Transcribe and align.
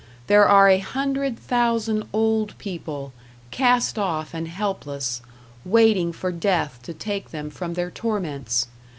There 0.25 0.47
are 0.49 0.67
a 0.67 0.79
hundred 0.79 1.37
thousand 1.37 2.05
old 2.11 2.57
people, 2.57 3.13
cast 3.51 3.99
off 3.99 4.33
and 4.33 4.47
helpless, 4.47 5.21
waiting 5.63 6.11
for 6.11 6.31
death 6.31 6.79
to 6.85 6.93
take 6.95 7.29
them 7.29 7.51
from 7.51 7.75
their 7.75 7.91
torments! 7.91 8.65